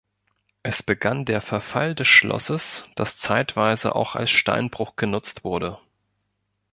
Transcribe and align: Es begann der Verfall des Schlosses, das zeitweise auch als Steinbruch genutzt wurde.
Es 0.63 0.81
begann 0.81 1.25
der 1.25 1.41
Verfall 1.41 1.93
des 1.93 2.07
Schlosses, 2.07 2.85
das 2.95 3.19
zeitweise 3.19 3.95
auch 3.95 4.15
als 4.15 4.31
Steinbruch 4.31 4.95
genutzt 4.95 5.43
wurde. 5.43 5.77